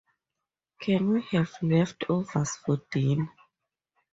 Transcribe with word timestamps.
Can 0.79 1.11
we 1.13 1.21
have 1.31 1.51
leftovers 1.61 2.55
for 2.55 2.81
dinner? 2.91 3.31